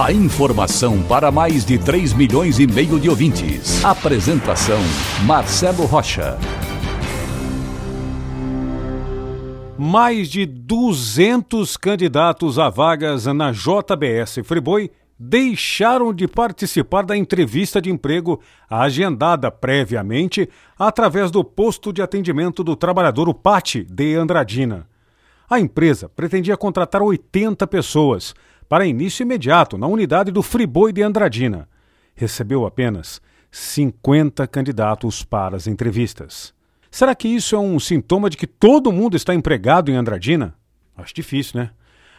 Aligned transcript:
A 0.00 0.10
informação 0.10 1.02
para 1.02 1.30
mais 1.30 1.66
de 1.66 1.78
3 1.78 2.14
milhões 2.14 2.58
e 2.58 2.66
meio 2.66 2.98
de 2.98 3.10
ouvintes. 3.10 3.84
Apresentação 3.84 4.78
Marcelo 5.26 5.84
Rocha. 5.84 6.38
Mais 9.78 10.30
de 10.30 10.46
200 10.46 11.76
candidatos 11.76 12.58
a 12.58 12.70
vagas 12.70 13.26
na 13.26 13.52
JBS 13.52 14.40
Friboi 14.44 14.90
deixaram 15.18 16.12
de 16.12 16.26
participar 16.26 17.04
da 17.04 17.16
entrevista 17.16 17.80
de 17.80 17.90
emprego 17.90 18.40
agendada 18.68 19.50
previamente 19.50 20.48
através 20.78 21.30
do 21.30 21.44
posto 21.44 21.92
de 21.92 22.00
atendimento 22.00 22.64
do 22.64 22.74
trabalhador 22.74 23.28
o 23.28 23.34
PAT 23.34 23.84
de 23.88 24.16
Andradina. 24.16 24.88
A 25.48 25.60
empresa 25.60 26.08
pretendia 26.08 26.56
contratar 26.56 27.02
80 27.02 27.66
pessoas 27.66 28.34
para 28.72 28.86
início 28.86 29.22
imediato 29.22 29.76
na 29.76 29.86
unidade 29.86 30.32
do 30.32 30.42
Friboi 30.42 30.94
de 30.94 31.02
Andradina. 31.02 31.68
Recebeu 32.14 32.64
apenas 32.64 33.20
50 33.50 34.46
candidatos 34.46 35.22
para 35.22 35.54
as 35.54 35.66
entrevistas. 35.66 36.54
Será 36.90 37.14
que 37.14 37.28
isso 37.28 37.54
é 37.54 37.58
um 37.58 37.78
sintoma 37.78 38.30
de 38.30 38.38
que 38.38 38.46
todo 38.46 38.90
mundo 38.90 39.14
está 39.14 39.34
empregado 39.34 39.90
em 39.90 39.94
Andradina? 39.94 40.54
Acho 40.96 41.14
difícil, 41.14 41.60
né? 41.60 41.70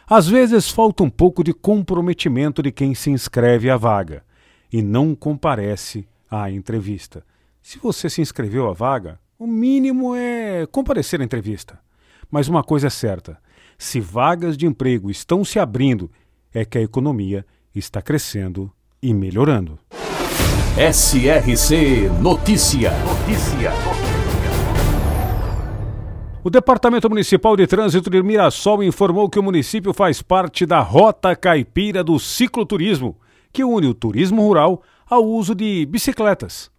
Às 0.06 0.28
vezes 0.28 0.70
falta 0.70 1.02
um 1.02 1.10
pouco 1.10 1.42
de 1.42 1.52
comprometimento 1.52 2.62
de 2.62 2.70
quem 2.70 2.94
se 2.94 3.10
inscreve 3.10 3.68
à 3.68 3.76
vaga 3.76 4.22
e 4.72 4.80
não 4.80 5.12
comparece 5.12 6.06
à 6.30 6.52
entrevista. 6.52 7.26
Se 7.60 7.80
você 7.80 8.08
se 8.08 8.20
inscreveu 8.20 8.68
à 8.68 8.72
vaga, 8.72 9.18
o 9.36 9.46
mínimo 9.48 10.14
é 10.14 10.68
comparecer 10.70 11.20
à 11.20 11.24
entrevista. 11.24 11.80
Mas 12.30 12.46
uma 12.46 12.62
coisa 12.62 12.86
é 12.86 12.90
certa: 12.90 13.42
se 13.76 13.98
vagas 13.98 14.56
de 14.56 14.66
emprego 14.66 15.10
estão 15.10 15.44
se 15.44 15.58
abrindo, 15.58 16.08
é 16.54 16.64
que 16.64 16.78
a 16.78 16.82
economia 16.82 17.44
está 17.74 18.00
crescendo 18.00 18.70
e 19.02 19.12
melhorando. 19.12 19.78
SRC 20.78 22.08
Notícia. 22.22 22.92
Notícia. 23.04 23.72
O 26.44 26.50
Departamento 26.50 27.08
Municipal 27.08 27.56
de 27.56 27.66
Trânsito 27.66 28.08
de 28.08 28.22
Mirassol 28.22 28.84
informou 28.84 29.28
que 29.28 29.38
o 29.38 29.42
município 29.42 29.92
faz 29.92 30.22
parte 30.22 30.64
da 30.64 30.78
Rota 30.80 31.34
Caipira 31.34 32.04
do 32.04 32.18
Cicloturismo, 32.18 33.16
que 33.52 33.64
une 33.64 33.88
o 33.88 33.94
turismo 33.94 34.42
rural 34.42 34.82
ao 35.08 35.24
uso 35.24 35.54
de 35.54 35.86
bicicletas. 35.86 36.70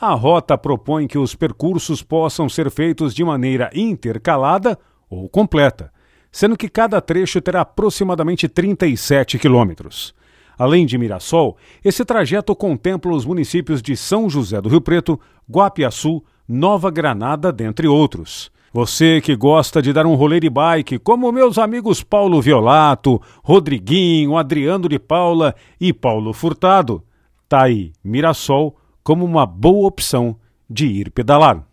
A 0.00 0.12
rota 0.12 0.58
propõe 0.58 1.06
que 1.06 1.16
os 1.16 1.34
percursos 1.34 2.02
possam 2.02 2.48
ser 2.48 2.70
feitos 2.70 3.14
de 3.14 3.24
maneira 3.24 3.70
intercalada 3.74 4.78
ou 5.08 5.28
completa, 5.28 5.92
sendo 6.34 6.56
que 6.56 6.68
cada 6.68 7.00
trecho 7.00 7.40
terá 7.40 7.60
aproximadamente 7.60 8.48
37 8.48 9.38
quilômetros. 9.38 10.12
Além 10.58 10.84
de 10.84 10.98
Mirassol, 10.98 11.56
esse 11.84 12.04
trajeto 12.04 12.56
contempla 12.56 13.14
os 13.14 13.24
municípios 13.24 13.80
de 13.80 13.96
São 13.96 14.28
José 14.28 14.60
do 14.60 14.68
Rio 14.68 14.80
Preto, 14.80 15.18
Guapiaçu, 15.48 16.24
Nova 16.48 16.90
Granada, 16.90 17.52
dentre 17.52 17.86
outros. 17.86 18.50
Você 18.72 19.20
que 19.20 19.36
gosta 19.36 19.80
de 19.80 19.92
dar 19.92 20.06
um 20.06 20.16
rolê 20.16 20.40
de 20.40 20.50
bike, 20.50 20.98
como 20.98 21.30
meus 21.30 21.56
amigos 21.56 22.02
Paulo 22.02 22.42
Violato, 22.42 23.22
Rodriguinho, 23.44 24.36
Adriano 24.36 24.88
de 24.88 24.98
Paula 24.98 25.54
e 25.80 25.92
Paulo 25.92 26.32
Furtado, 26.32 27.00
tá 27.48 27.62
aí 27.62 27.92
Mirassol 28.02 28.76
como 29.04 29.24
uma 29.24 29.46
boa 29.46 29.86
opção 29.86 30.34
de 30.68 30.86
ir 30.86 31.12
pedalar. 31.12 31.64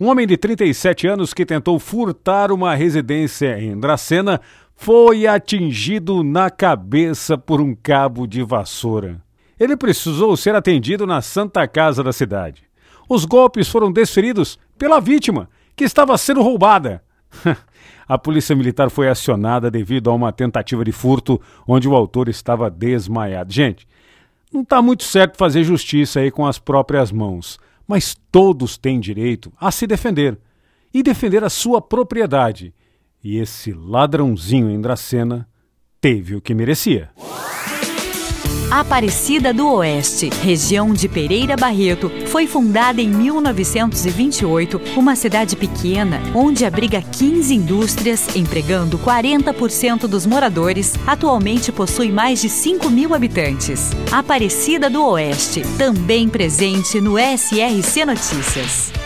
Um 0.00 0.06
homem 0.06 0.28
de 0.28 0.36
37 0.36 1.08
anos 1.08 1.34
que 1.34 1.44
tentou 1.44 1.76
furtar 1.80 2.52
uma 2.52 2.72
residência 2.72 3.58
em 3.60 3.76
Dracena 3.76 4.40
foi 4.76 5.26
atingido 5.26 6.22
na 6.22 6.48
cabeça 6.50 7.36
por 7.36 7.60
um 7.60 7.74
cabo 7.74 8.24
de 8.24 8.44
vassoura. 8.44 9.20
Ele 9.58 9.76
precisou 9.76 10.36
ser 10.36 10.54
atendido 10.54 11.04
na 11.04 11.20
Santa 11.20 11.66
Casa 11.66 12.04
da 12.04 12.12
cidade. 12.12 12.62
Os 13.08 13.24
golpes 13.24 13.66
foram 13.68 13.90
desferidos 13.90 14.56
pela 14.78 15.00
vítima, 15.00 15.50
que 15.74 15.82
estava 15.82 16.16
sendo 16.16 16.42
roubada. 16.42 17.02
a 18.06 18.16
polícia 18.16 18.54
militar 18.54 18.90
foi 18.90 19.08
acionada 19.08 19.68
devido 19.68 20.10
a 20.10 20.14
uma 20.14 20.30
tentativa 20.30 20.84
de 20.84 20.92
furto 20.92 21.40
onde 21.66 21.88
o 21.88 21.96
autor 21.96 22.28
estava 22.28 22.70
desmaiado. 22.70 23.52
Gente, 23.52 23.84
não 24.52 24.60
está 24.60 24.80
muito 24.80 25.02
certo 25.02 25.36
fazer 25.36 25.64
justiça 25.64 26.20
aí 26.20 26.30
com 26.30 26.46
as 26.46 26.56
próprias 26.56 27.10
mãos, 27.10 27.58
mas 27.88 28.14
todos 28.30 28.76
têm 28.76 29.00
direito 29.00 29.50
a 29.58 29.72
se 29.72 29.86
defender 29.86 30.38
e 30.92 31.02
defender 31.02 31.42
a 31.42 31.48
sua 31.48 31.80
propriedade. 31.80 32.74
E 33.24 33.38
esse 33.38 33.72
ladrãozinho 33.72 34.70
em 34.70 34.80
Dracena 34.80 35.48
teve 36.00 36.36
o 36.36 36.40
que 36.40 36.54
merecia. 36.54 37.10
Aparecida 38.70 39.54
do 39.54 39.66
Oeste, 39.66 40.28
região 40.42 40.92
de 40.92 41.08
Pereira 41.08 41.56
Barreto, 41.56 42.10
foi 42.26 42.46
fundada 42.46 43.00
em 43.00 43.08
1928, 43.08 44.78
uma 44.94 45.16
cidade 45.16 45.56
pequena 45.56 46.20
onde 46.34 46.66
abriga 46.66 47.00
15 47.00 47.54
indústrias, 47.54 48.36
empregando 48.36 48.98
40% 48.98 50.00
dos 50.06 50.26
moradores. 50.26 50.94
Atualmente 51.06 51.72
possui 51.72 52.12
mais 52.12 52.42
de 52.42 52.50
5 52.50 52.90
mil 52.90 53.14
habitantes. 53.14 53.90
Aparecida 54.12 54.90
do 54.90 55.02
Oeste, 55.02 55.62
também 55.78 56.28
presente 56.28 57.00
no 57.00 57.16
SRC 57.18 58.04
Notícias. 58.04 58.97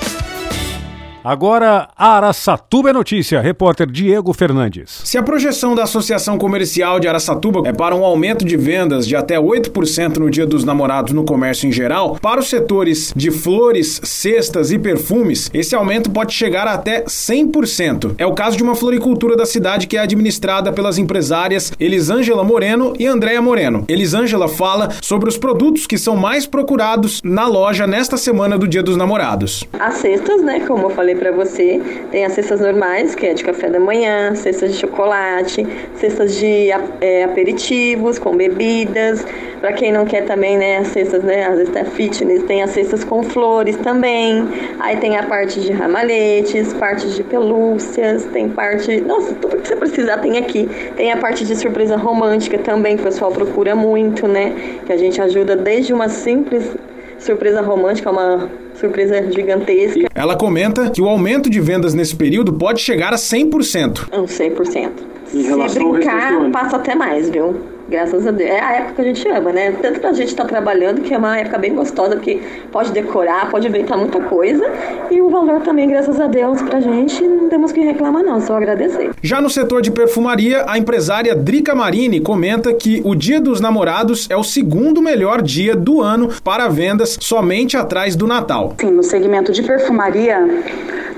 Agora, 1.25 1.89
Araçatuba 1.97 2.91
é 2.91 2.93
notícia. 2.93 3.41
Repórter 3.41 3.87
Diego 3.87 4.33
Fernandes. 4.33 5.03
Se 5.05 5.17
a 5.17 5.23
projeção 5.23 5.73
da 5.73 5.85
Associação 5.85 6.37
Comercial 6.37 6.99
de 6.99 7.07
Araçatuba 7.07 7.63
é 7.65 7.73
para 7.73 7.95
um 7.95 8.05
aumento 8.05 8.45
de 8.45 8.57
vendas 8.57 9.07
de 9.07 9.15
até 9.15 9.37
8% 9.37 10.17
no 10.17 10.29
Dia 10.29 10.45
dos 10.45 10.65
Namorados 10.65 11.13
no 11.13 11.25
comércio 11.25 11.69
em 11.69 11.73
geral, 11.73 12.19
para 12.21 12.41
os 12.41 12.49
setores 12.49 13.13
de 13.15 13.31
flores, 13.31 14.01
cestas 14.03 14.73
e 14.73 14.79
perfumes, 14.79 15.49
esse 15.55 15.77
aumento 15.77 16.11
pode 16.11 16.35
chegar 16.35 16.67
a 16.67 16.73
até 16.73 17.05
100%. 17.05 18.15
É 18.19 18.27
o 18.27 18.35
caso 18.35 18.57
de 18.57 18.63
uma 18.65 18.75
floricultura 18.75 19.37
da 19.37 19.47
cidade 19.47 19.87
que 19.87 19.97
é 19.97 20.01
administrada 20.01 20.73
pelas 20.73 20.99
empresárias 20.99 21.73
Elisângela 21.79 22.43
Moreno 22.43 22.95
e 22.99 23.07
Andréa 23.07 23.41
Moreno. 23.41 23.85
Elisângela 23.87 24.49
fala 24.49 24.89
sobre 25.01 25.29
os 25.29 25.39
produtos 25.39 25.87
que 25.87 25.97
são 25.97 26.17
mais 26.17 26.47
procurados 26.47 27.21
na 27.23 27.47
loja 27.47 27.87
nesta 27.87 28.17
semana 28.17 28.59
do 28.59 28.67
Dia 28.67 28.83
dos 28.83 28.97
Namorados. 28.97 29.65
As 29.79 29.95
cestas, 29.95 30.43
né, 30.43 30.61
como 30.67 30.87
eu 30.87 30.91
falei 30.91 31.12
falei 31.13 31.17
para 31.17 31.33
você, 31.33 31.81
tem 32.11 32.25
as 32.25 32.33
cestas 32.33 32.61
normais, 32.61 33.15
que 33.15 33.27
é 33.27 33.35
de 33.35 33.45
café 33.45 33.69
da 33.69 33.79
manhã, 33.79 34.35
cestas 34.35 34.73
de 34.73 34.79
chocolate, 34.79 35.67
cestas 35.95 36.37
de 36.37 36.71
é, 37.01 37.25
aperitivos 37.25 38.19
com 38.19 38.37
bebidas. 38.37 39.25
Para 39.61 39.73
quem 39.73 39.93
não 39.93 40.05
quer 40.05 40.25
também, 40.25 40.57
né, 40.57 40.79
as 40.79 40.89
cestas, 40.89 41.23
né, 41.23 41.47
às 41.47 41.59
vezes 41.59 41.73
fitness, 41.93 42.43
tem 42.45 42.63
as 42.63 42.71
cestas 42.71 43.05
com 43.05 43.23
flores 43.23 43.77
também. 43.77 44.49
Aí 44.81 44.97
tem 44.97 45.17
a 45.17 45.23
parte 45.23 45.61
de 45.61 45.73
ramalhetes, 45.73 46.73
parte 46.75 47.07
de 47.09 47.23
pelúcias, 47.23 48.25
tem 48.27 48.49
parte, 48.49 49.01
nossa, 49.01 49.35
tudo 49.35 49.59
que 49.59 49.69
você 49.69 49.77
precisar 49.77 50.19
tem 50.19 50.39
aqui. 50.39 50.69
Tem 50.97 51.13
a 51.13 51.17
parte 51.17 51.45
de 51.45 51.55
surpresa 51.55 51.97
romântica 51.97 52.59
também, 52.59 52.97
que 52.97 53.03
o 53.03 53.05
pessoal 53.05 53.31
procura 53.31 53.75
muito, 53.75 54.27
né? 54.27 54.53
Que 54.85 54.93
a 54.93 54.97
gente 54.97 55.21
ajuda 55.21 55.55
desde 55.55 55.93
uma 55.93 56.09
simples 56.09 56.75
surpresa 57.19 57.61
romântica, 57.61 58.11
uma 58.11 58.51
surpresa 58.83 59.31
gigantesca. 59.31 60.09
Ela 60.15 60.37
comenta 60.37 60.91
que 60.91 61.01
o 61.01 61.09
aumento 61.09 61.49
de 61.49 61.61
vendas 61.61 61.95
nesse 61.95 62.17
período 62.17 62.53
pode 62.53 62.81
chegar 62.81 63.13
a 63.13 63.17
100%. 63.17 64.09
Um 64.13 64.25
100%. 64.25 64.91
Se 65.27 65.79
brincar, 65.79 66.51
passa 66.51 66.77
até 66.77 66.95
mais, 66.95 67.31
viu? 67.31 67.72
Graças 67.89 68.27
a 68.27 68.31
Deus. 68.31 68.51
É 68.51 68.61
a 68.61 68.73
época 68.75 68.95
que 68.95 69.01
a 69.03 69.05
gente 69.05 69.29
ama, 69.29 69.53
né? 69.53 69.73
Tanto 69.73 70.01
pra 70.01 70.13
gente 70.13 70.29
estar 70.29 70.45
tá 70.45 70.49
trabalhando, 70.49 71.03
que 71.03 71.13
é 71.13 71.19
uma 71.19 71.39
época 71.39 71.59
bem 71.59 71.75
gostosa, 71.75 72.17
porque 72.17 72.41
pode 72.71 72.93
decorar, 72.93 73.51
pode 73.51 73.67
inventar 73.67 73.99
muita 73.99 74.21
coisa. 74.21 74.65
E 75.11 75.21
o 75.21 75.29
valor 75.29 75.61
também, 75.61 75.89
graças 75.89 76.21
a 76.21 76.27
Deus, 76.27 76.63
pra 76.63 76.81
gente, 76.81 77.23
não 77.23 77.49
temos 77.49 77.73
que 77.73 77.81
reclamar, 77.81 78.23
não, 78.23 78.41
só 78.41 78.57
agradecer. 78.57 79.11
Já 79.23 79.41
no 79.41 79.51
setor 79.51 79.83
de 79.83 79.91
perfumaria, 79.91 80.65
a 80.67 80.79
empresária 80.79 81.35
Drica 81.35 81.75
Marini 81.75 82.21
comenta 82.21 82.73
que 82.73 83.03
o 83.05 83.15
Dia 83.15 83.41
dos 83.41 83.61
Namorados 83.61 84.29
é 84.31 84.37
o 84.37 84.45
segundo 84.45 85.03
melhor 85.03 85.43
dia 85.43 85.77
do 85.77 86.01
ano 86.01 86.29
para 86.43 86.69
vendas 86.69 87.19
somente 87.21 87.77
atrás 87.77 88.17
do 88.17 88.27
Natal. 88.27 88.75
Sim, 88.81 88.91
no 88.91 89.03
segmento 89.03 89.53
de 89.53 89.63
perfumaria, 89.63 90.39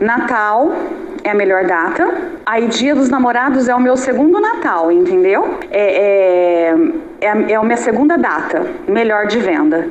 Natal 0.01 0.73
é 1.25 1.31
a 1.31 1.35
melhor 1.35 1.65
data. 1.65 2.07
Aí, 2.45 2.69
Dia 2.69 2.95
dos 2.95 3.09
Namorados 3.09 3.69
é 3.69 3.75
o 3.75 3.81
meu 3.81 3.97
segundo 3.97 4.39
Natal, 4.39 4.93
entendeu? 4.93 5.59
É, 5.71 6.71
é, 6.71 6.75
é, 7.23 7.53
é 7.53 7.55
a 7.57 7.63
minha 7.63 7.77
segunda 7.79 8.19
data, 8.19 8.65
melhor 8.87 9.27
de 9.27 9.39
venda. 9.39 9.89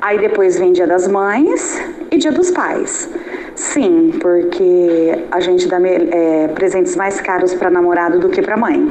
Aí 0.00 0.18
depois 0.18 0.58
vem 0.58 0.72
Dia 0.72 0.86
das 0.86 1.06
Mães 1.06 1.80
e 2.10 2.18
Dia 2.18 2.32
dos 2.32 2.50
Pais. 2.50 3.08
Sim, 3.54 4.18
porque 4.20 5.24
a 5.30 5.38
gente 5.38 5.68
dá 5.68 5.78
é, 5.80 6.48
presentes 6.48 6.96
mais 6.96 7.20
caros 7.20 7.54
para 7.54 7.70
namorado 7.70 8.18
do 8.18 8.28
que 8.28 8.42
para 8.42 8.56
mãe. 8.56 8.90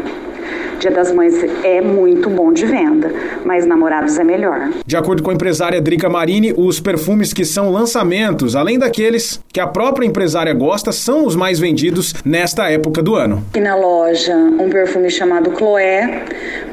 Dia 0.81 0.89
das 0.89 1.11
Mães 1.11 1.35
é 1.63 1.79
muito 1.79 2.27
bom 2.27 2.51
de 2.51 2.65
venda, 2.65 3.13
mas 3.45 3.67
namorados 3.67 4.17
é 4.17 4.23
melhor. 4.23 4.71
De 4.83 4.97
acordo 4.97 5.21
com 5.21 5.29
a 5.29 5.33
empresária 5.35 5.79
Drica 5.79 6.09
Marini, 6.09 6.55
os 6.57 6.79
perfumes 6.79 7.31
que 7.31 7.45
são 7.45 7.71
lançamentos, 7.71 8.55
além 8.55 8.79
daqueles 8.79 9.39
que 9.53 9.59
a 9.59 9.67
própria 9.67 10.07
empresária 10.07 10.51
gosta, 10.55 10.91
são 10.91 11.23
os 11.27 11.35
mais 11.35 11.59
vendidos 11.59 12.15
nesta 12.25 12.67
época 12.67 13.03
do 13.03 13.13
ano. 13.13 13.45
E 13.55 13.59
na 13.59 13.75
loja, 13.75 14.35
um 14.35 14.71
perfume 14.71 15.11
chamado 15.11 15.55
Chloé, 15.55 16.23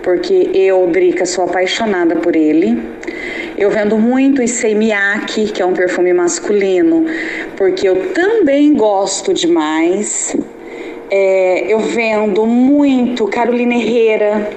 porque 0.03 0.53
eu, 0.55 0.89
Drica, 0.91 1.27
sou 1.27 1.45
apaixonada 1.45 2.17
por 2.17 2.35
ele. 2.35 2.83
Eu 3.59 3.71
vendo 3.71 3.99
muito 3.99 4.41
Issei 4.41 4.75
Miyake, 4.75 5.53
que 5.53 5.61
é 5.61 5.67
um 5.67 5.75
perfume 5.75 6.15
masculino, 6.15 7.05
porque 7.59 7.87
eu 7.87 8.15
também 8.15 8.73
gosto 8.73 9.35
demais. 9.35 10.35
É, 11.11 11.73
eu 11.73 11.79
vendo 11.79 12.45
muito 12.47 13.27
Carolina 13.27 13.75
Herrera, 13.75 14.51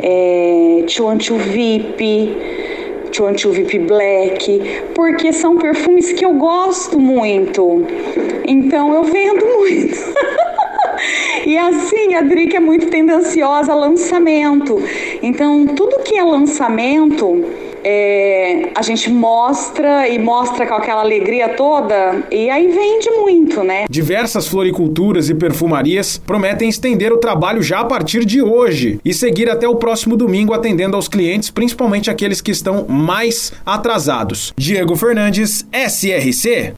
é, 0.00 0.84
Chuan 0.86 1.18
Chu 1.18 1.36
VIP, 1.36 2.36
Chu 3.36 3.50
VIP 3.50 3.80
Black, 3.80 4.60
porque 4.94 5.32
são 5.32 5.56
perfumes 5.56 6.12
que 6.12 6.24
eu 6.24 6.34
gosto 6.34 7.00
muito. 7.00 7.84
Então 8.46 8.94
eu 8.94 9.04
vendo 9.04 9.44
muito. 9.44 9.98
e 11.44 11.58
assim, 11.58 12.14
a 12.14 12.22
Drica 12.22 12.58
é 12.58 12.60
muito 12.60 12.86
tendenciosa 12.86 13.74
lançamento. 13.74 14.80
Então, 15.22 15.66
tudo 15.66 15.98
que 16.04 16.16
é 16.16 16.22
lançamento, 16.22 17.44
é, 17.82 18.37
a 18.74 18.82
gente 18.82 19.10
mostra 19.10 20.08
e 20.08 20.18
mostra 20.18 20.66
com 20.66 20.74
aquela 20.74 21.00
alegria 21.00 21.50
toda 21.50 22.24
e 22.30 22.48
aí 22.50 22.68
vende 22.68 23.10
muito, 23.10 23.62
né? 23.62 23.84
Diversas 23.88 24.46
floriculturas 24.46 25.28
e 25.28 25.34
perfumarias 25.34 26.18
prometem 26.18 26.68
estender 26.68 27.12
o 27.12 27.18
trabalho 27.18 27.62
já 27.62 27.80
a 27.80 27.84
partir 27.84 28.24
de 28.24 28.42
hoje 28.42 29.00
e 29.04 29.12
seguir 29.12 29.50
até 29.50 29.68
o 29.68 29.76
próximo 29.76 30.16
domingo 30.16 30.52
atendendo 30.52 30.96
aos 30.96 31.08
clientes, 31.08 31.50
principalmente 31.50 32.10
aqueles 32.10 32.40
que 32.40 32.50
estão 32.50 32.86
mais 32.88 33.52
atrasados. 33.64 34.52
Diego 34.56 34.96
Fernandes, 34.96 35.66
SRC. 35.72 36.77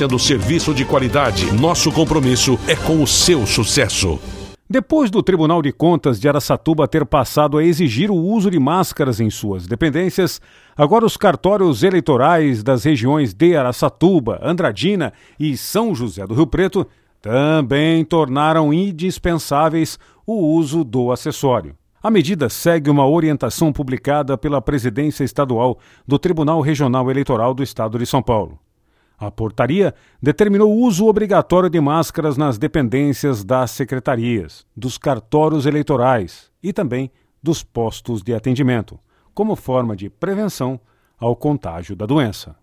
oferecendo 0.01 0.17
serviço 0.17 0.73
de 0.73 0.83
qualidade. 0.83 1.51
Nosso 1.53 1.91
compromisso 1.91 2.59
é 2.67 2.75
com 2.75 3.03
o 3.03 3.07
seu 3.07 3.45
sucesso. 3.45 4.19
Depois 4.69 5.11
do 5.11 5.21
Tribunal 5.21 5.61
de 5.61 5.71
Contas 5.71 6.19
de 6.19 6.29
Araçatuba 6.29 6.87
ter 6.87 7.05
passado 7.05 7.57
a 7.57 7.63
exigir 7.63 8.09
o 8.09 8.15
uso 8.15 8.49
de 8.49 8.57
máscaras 8.57 9.19
em 9.19 9.29
suas 9.29 9.67
dependências, 9.67 10.41
agora 10.77 11.05
os 11.05 11.17
cartórios 11.17 11.83
eleitorais 11.83 12.63
das 12.63 12.85
regiões 12.85 13.33
de 13.33 13.55
Araçatuba, 13.55 14.39
Andradina 14.41 15.11
e 15.39 15.57
São 15.57 15.93
José 15.93 16.25
do 16.25 16.33
Rio 16.33 16.47
Preto 16.47 16.87
também 17.21 18.03
tornaram 18.05 18.73
indispensáveis 18.73 19.99
o 20.25 20.33
uso 20.33 20.83
do 20.83 21.11
acessório. 21.11 21.75
A 22.01 22.09
medida 22.09 22.49
segue 22.49 22.89
uma 22.89 23.05
orientação 23.05 23.71
publicada 23.71 24.35
pela 24.37 24.61
Presidência 24.61 25.23
Estadual 25.23 25.77
do 26.07 26.17
Tribunal 26.17 26.61
Regional 26.61 27.11
Eleitoral 27.11 27.53
do 27.53 27.61
Estado 27.61 27.99
de 27.99 28.05
São 28.07 28.23
Paulo. 28.23 28.57
A 29.21 29.29
portaria 29.29 29.93
determinou 30.19 30.75
o 30.75 30.79
uso 30.79 31.05
obrigatório 31.05 31.69
de 31.69 31.79
máscaras 31.79 32.37
nas 32.37 32.57
dependências 32.57 33.43
das 33.43 33.69
secretarias, 33.69 34.65
dos 34.75 34.97
cartórios 34.97 35.67
eleitorais 35.67 36.49
e 36.63 36.73
também 36.73 37.11
dos 37.41 37.61
postos 37.61 38.23
de 38.23 38.33
atendimento, 38.33 38.99
como 39.31 39.55
forma 39.55 39.95
de 39.95 40.09
prevenção 40.09 40.79
ao 41.19 41.35
contágio 41.35 41.95
da 41.95 42.07
doença. 42.07 42.55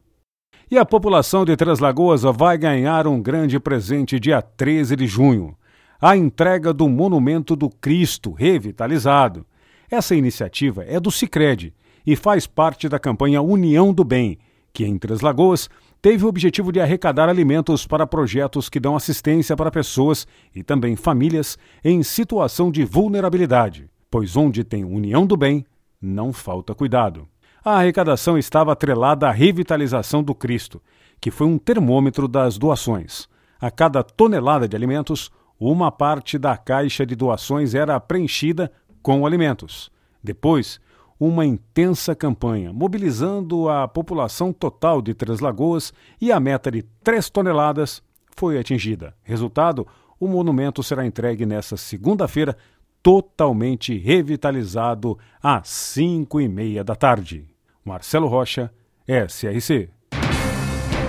E 0.69 0.77
a 0.77 0.85
população 0.85 1.45
de 1.45 1.55
Três 1.57 1.79
Lagoas 1.79 2.23
vai 2.23 2.59
ganhar 2.59 3.07
um 3.07 3.23
grande 3.23 3.61
presente 3.61 4.19
dia 4.19 4.43
13 4.43 4.97
de 4.97 5.07
junho: 5.07 5.57
a 6.01 6.17
entrega 6.17 6.73
do 6.73 6.89
Monumento 6.89 7.55
do 7.55 7.71
Cristo 7.71 8.33
revitalizado. 8.33 9.47
Essa 9.89 10.17
iniciativa 10.17 10.83
é 10.83 10.99
do 10.99 11.13
Sicredi 11.13 11.73
e 12.05 12.17
faz 12.17 12.49
parte 12.49 12.89
da 12.89 12.99
campanha 12.99 13.41
União 13.41 13.95
do 13.95 14.03
Bem, 14.03 14.41
que 14.73 14.85
em 14.85 14.99
Três 14.99 15.21
Lagoas 15.21 15.71
teve 16.01 16.25
o 16.25 16.29
objetivo 16.29 16.73
de 16.73 16.81
arrecadar 16.81 17.29
alimentos 17.29 17.87
para 17.87 18.07
projetos 18.07 18.69
que 18.69 18.81
dão 18.81 18.97
assistência 18.97 19.57
para 19.57 19.71
pessoas 19.71 20.27
e 20.55 20.63
também 20.63 20.97
famílias 20.97 21.59
em 21.85 22.03
situação 22.03 22.71
de 22.71 22.85
vulnerabilidade, 22.85 23.89
pois 24.11 24.37
onde 24.37 24.65
tem 24.65 24.85
união 24.85 25.27
do 25.27 25.37
bem, 25.37 25.65
não 26.01 26.33
falta 26.33 26.75
cuidado. 26.75 27.29
A 27.65 27.79
arrecadação 27.79 28.39
estava 28.39 28.73
atrelada 28.73 29.29
à 29.29 29.33
revitalização 29.33 30.23
do 30.23 30.35
Cristo, 30.35 30.81
que 31.21 31.31
foi 31.31 31.47
um 31.47 31.59
termômetro 31.59 32.29
das 32.29 32.57
doações. 32.57 33.29
A 33.61 33.71
cada 33.71 34.03
tonelada 34.03 34.69
de 34.69 34.77
alimentos, 34.77 35.31
uma 35.59 35.91
parte 35.91 36.39
da 36.39 36.57
caixa 36.57 37.05
de 37.05 37.17
doações 37.17 37.75
era 37.75 37.99
preenchida 37.99 38.71
com 39.03 39.27
alimentos. 39.27 39.91
Depois, 40.23 40.81
uma 41.19 41.45
intensa 41.45 42.15
campanha, 42.15 42.73
mobilizando 42.73 43.69
a 43.69 43.89
população 43.89 44.53
total 44.53 45.03
de 45.03 45.15
Três 45.15 45.41
Lagoas 45.41 45.93
e 46.21 46.31
a 46.31 46.39
meta 46.39 46.71
de 46.71 46.83
3 47.03 47.29
toneladas 47.31 48.03
foi 48.37 48.59
atingida. 48.59 49.15
Resultado: 49.23 49.87
o 50.21 50.29
monumento 50.29 50.83
será 50.83 51.05
entregue 51.05 51.45
nesta 51.45 51.77
segunda-feira, 51.77 52.57
totalmente 53.03 53.97
revitalizado 53.97 55.19
às 55.43 55.69
5 55.69 56.41
e 56.41 56.49
meia 56.49 56.85
da 56.85 56.95
tarde. 56.95 57.47
Marcelo 57.85 58.29
Rocha, 58.29 58.71
SRC. 59.07 59.91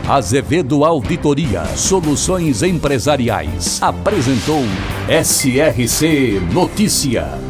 Azevedo 0.07 0.83
Auditoria 0.83 1.65
Soluções 1.75 2.63
Empresariais 2.63 3.79
apresentou 3.79 4.63
SRC 5.07 6.39
Notícia. 6.51 7.48